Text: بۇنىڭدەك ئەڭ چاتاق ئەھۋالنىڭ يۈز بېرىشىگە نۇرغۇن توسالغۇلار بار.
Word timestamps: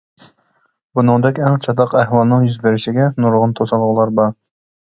بۇنىڭدەك 0.99 1.41
ئەڭ 1.49 1.59
چاتاق 1.67 1.93
ئەھۋالنىڭ 2.01 2.49
يۈز 2.49 2.57
بېرىشىگە 2.65 3.11
نۇرغۇن 3.27 3.55
توسالغۇلار 3.61 4.17
بار. 4.23 4.35